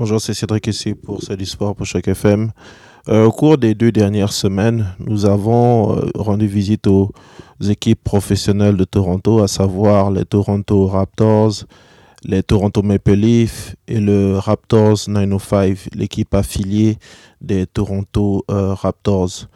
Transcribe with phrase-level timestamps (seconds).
[0.00, 2.52] Bonjour, c'est Cédric ici pour C'est sport pour chaque FM.
[3.10, 7.12] Euh, au cours des deux dernières semaines, nous avons euh, rendu visite aux
[7.60, 11.66] équipes professionnelles de Toronto, à savoir les Toronto Raptors,
[12.24, 16.96] les Toronto Maple Leafs et le Raptors 905, l'équipe affiliée
[17.42, 19.48] des Toronto euh, Raptors.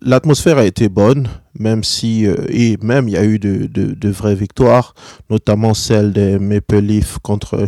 [0.00, 1.28] L'atmosphère a été bonne,
[1.58, 4.94] même si, et même il y a eu de, de, vraies victoires,
[5.28, 7.64] notamment celle des Maple Leafs contre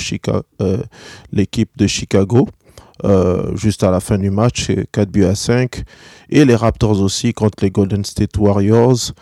[1.33, 2.49] l'équipe de Chicago.
[3.05, 5.83] Euh, juste à la fin du match, 4 buts à 5.
[6.31, 9.13] Et les Raptors aussi contre les Golden State Warriors,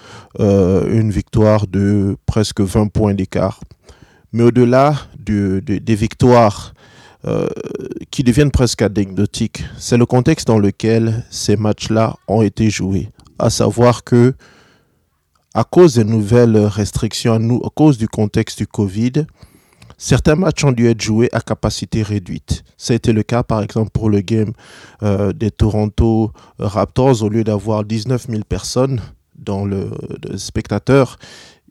[0.41, 3.61] euh, une victoire de presque 20 points d'écart.
[4.33, 6.75] Mais au-delà des victoires
[7.27, 7.49] euh,
[8.11, 13.11] qui deviennent presque anecdotiques, c'est le contexte dans lequel ces matchs-là ont été joués.
[13.39, 14.35] À savoir que,
[15.55, 19.27] à cause des nouvelles restrictions, à cause du contexte du Covid,
[19.97, 22.65] Certains matchs ont dû être joués à capacité réduite.
[22.77, 24.53] Ça a été le cas par exemple pour le game
[25.03, 27.23] euh, des Toronto Raptors.
[27.23, 29.01] Au lieu d'avoir 19 000 personnes
[29.37, 29.91] dans le,
[30.37, 31.19] spectateur,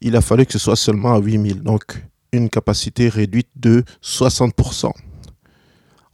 [0.01, 1.59] il a fallu que ce soit seulement à 8 000.
[1.59, 4.91] Donc une capacité réduite de 60%.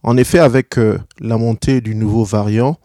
[0.02, 2.78] En effet, avec euh, la montée du nouveau variant,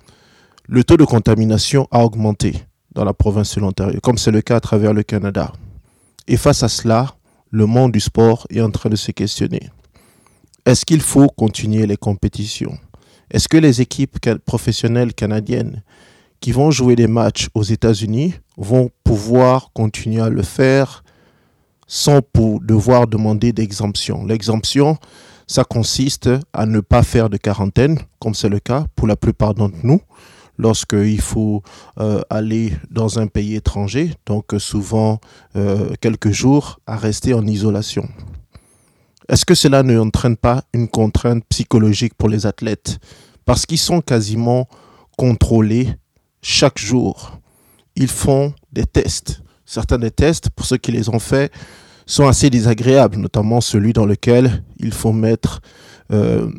[0.68, 2.56] le taux de contamination a augmenté
[2.94, 5.54] dans la province de l'Ontario, comme c'est le cas à travers le Canada.
[6.28, 7.16] Et face à cela,
[7.52, 9.70] le monde du sport est en train de se questionner.
[10.66, 12.78] Est-ce qu'il faut continuer les compétitions?
[13.32, 15.84] Est-ce que les équipes professionnelles canadiennes
[16.40, 21.04] qui vont jouer des matchs aux États-Unis vont pouvoir continuer à le faire
[21.88, 22.22] sans
[22.62, 24.26] devoir demander d'exemption?
[24.26, 24.98] L'exemption,
[25.48, 29.54] ça consiste à ne pas faire de quarantaine, comme c'est le cas pour la plupart
[29.54, 30.02] d'entre nous
[30.58, 31.64] lorsqu'il faut
[32.00, 35.20] euh, aller dans un pays étranger, donc souvent
[35.56, 38.08] euh, quelques jours à rester en isolation.
[39.28, 43.00] Est-ce que cela ne entraîne pas une contrainte psychologique pour les athlètes?
[43.44, 44.68] Parce qu'ils sont quasiment
[45.18, 45.90] contrôlés
[46.42, 47.40] chaque jour.
[47.96, 49.42] Ils font des tests.
[49.66, 51.52] Certains des tests, pour ceux qui les ont faits,
[52.06, 55.62] sont assez désagréables, notamment celui dans lequel il faut mettre
[56.12, 56.50] euh,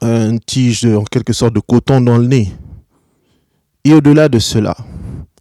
[0.00, 2.52] un tige en quelque sorte de coton dans le nez
[3.88, 4.76] et au-delà de cela,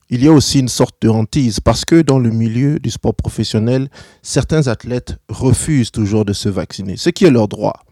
[0.09, 3.13] il y a aussi une sorte de hantise parce que dans le milieu du sport
[3.13, 3.89] professionnel,
[4.21, 7.83] certains athlètes refusent toujours de se vacciner, ce qui est leur droit.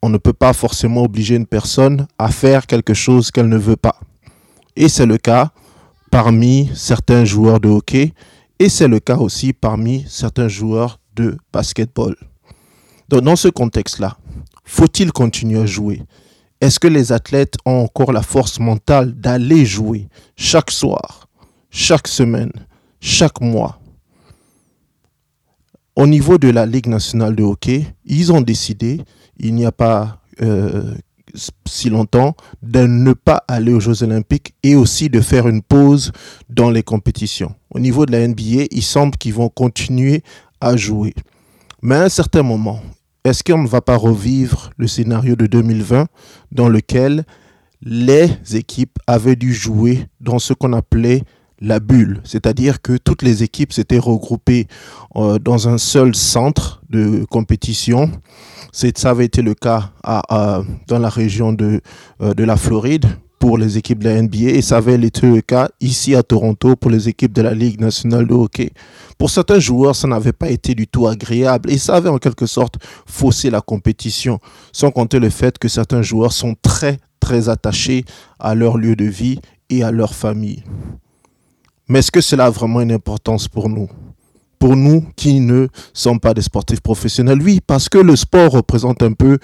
[0.00, 3.76] On ne peut pas forcément obliger une personne à faire quelque chose qu'elle ne veut
[3.76, 3.98] pas.
[4.76, 5.50] Et c'est le cas
[6.12, 8.12] parmi certains joueurs de hockey
[8.58, 12.16] et c'est le cas aussi parmi certains joueurs de basketball.
[13.08, 14.16] Dans ce contexte-là,
[14.64, 16.02] faut-il continuer à jouer?
[16.60, 21.28] Est-ce que les athlètes ont encore la force mentale d'aller jouer chaque soir,
[21.70, 22.52] chaque semaine,
[23.00, 23.78] chaque mois?
[25.94, 29.00] Au niveau de la Ligue nationale de hockey, ils ont décidé,
[29.38, 30.94] il n'y a pas euh,
[31.66, 36.12] si longtemps, de ne pas aller aux Jeux olympiques et aussi de faire une pause
[36.48, 37.54] dans les compétitions.
[37.70, 40.22] Au niveau de la NBA, il semble qu'ils vont continuer
[40.60, 41.14] à jouer.
[41.82, 42.80] Mais à un certain moment,
[43.24, 46.06] est-ce qu'on ne va pas revivre le scénario de 2020
[46.52, 47.24] dans lequel
[47.82, 51.22] les équipes avaient dû jouer dans ce qu'on appelait
[51.60, 54.66] la bulle, c'est-à-dire que toutes les équipes s'étaient regroupées
[55.16, 58.10] euh, dans un seul centre de compétition.
[58.72, 61.80] Ça avait été le cas dans la région de,
[62.20, 63.06] euh, de la Floride
[63.38, 66.76] pour les équipes de la NBA et ça avait été le cas ici à Toronto
[66.76, 68.70] pour les équipes de la Ligue nationale de hockey.
[69.18, 72.46] Pour certains joueurs, ça n'avait pas été du tout agréable et ça avait en quelque
[72.46, 74.40] sorte faussé la compétition,
[74.72, 78.04] sans compter le fait que certains joueurs sont très très attachés
[78.38, 79.40] à leur lieu de vie
[79.70, 80.62] et à leur famille.
[81.88, 83.88] Mais est-ce que cela a vraiment une importance pour nous?
[84.58, 89.02] Pour nous qui ne sommes pas des sportifs professionnels Oui, parce que le sport représente
[89.02, 89.38] un peu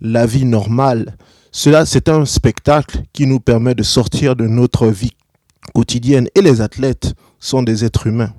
[0.00, 1.16] la vie normale
[1.50, 5.16] cela, c'est un spectacle qui nous permet de sortir de notre vie
[5.74, 6.28] quotidienne.
[6.34, 8.32] Et les athlètes sont des êtres humains.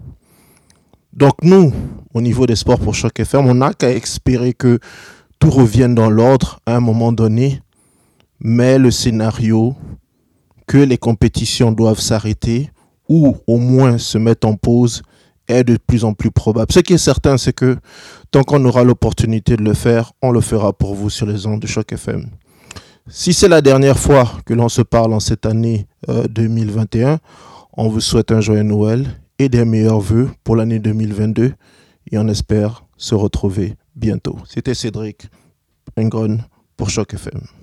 [1.11, 1.73] Donc nous,
[2.13, 4.79] au niveau des sports pour chaque FM, on n'a qu'à espérer que
[5.39, 7.61] tout revienne dans l'ordre à un moment donné.
[8.39, 9.75] Mais le scénario
[10.67, 12.69] que les compétitions doivent s'arrêter
[13.09, 15.01] ou au moins se mettre en pause
[15.47, 16.71] est de plus en plus probable.
[16.71, 17.77] Ce qui est certain, c'est que
[18.31, 21.59] tant qu'on aura l'opportunité de le faire, on le fera pour vous sur les ondes
[21.59, 22.29] de Choc FM.
[23.07, 27.17] Si c'est la dernière fois que l'on se parle en cette année 2021, euh,
[27.75, 29.07] on vous souhaite un joyeux Noël
[29.39, 31.53] et des meilleurs voeux pour l'année 2022
[32.11, 34.37] et on espère se retrouver bientôt.
[34.45, 35.27] C'était Cédric
[35.97, 36.39] Engron
[36.77, 37.58] pour Choc FM.